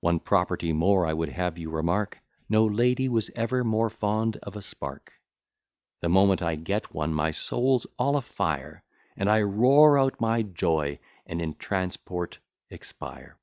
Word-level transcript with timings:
One 0.00 0.20
property 0.20 0.74
more 0.74 1.06
I 1.06 1.14
would 1.14 1.30
have 1.30 1.56
you 1.56 1.70
remark, 1.70 2.20
No 2.50 2.66
lady 2.66 3.08
was 3.08 3.30
ever 3.34 3.64
more 3.64 3.88
fond 3.88 4.36
of 4.42 4.54
a 4.54 4.60
spark; 4.60 5.18
The 6.02 6.08
moment 6.10 6.42
I 6.42 6.56
get 6.56 6.92
one, 6.92 7.14
my 7.14 7.30
soul's 7.30 7.86
all 7.98 8.18
a 8.18 8.20
fire, 8.20 8.84
And 9.16 9.30
I 9.30 9.40
roar 9.40 9.98
out 9.98 10.20
my 10.20 10.42
joy, 10.42 10.98
and 11.24 11.40
in 11.40 11.54
transport 11.54 12.36
expire. 12.68 13.38